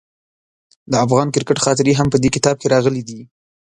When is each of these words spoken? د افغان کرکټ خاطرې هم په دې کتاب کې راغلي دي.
د 0.91 0.93
افغان 1.05 1.27
کرکټ 1.35 1.57
خاطرې 1.65 1.93
هم 1.95 2.07
په 2.13 2.17
دې 2.23 2.29
کتاب 2.35 2.55
کې 2.59 2.71
راغلي 2.75 3.01
دي. 3.09 3.19